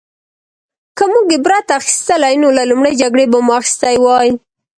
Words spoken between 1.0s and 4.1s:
موږ عبرت اخیستلی نو له لومړۍ جګړې به مو اخیستی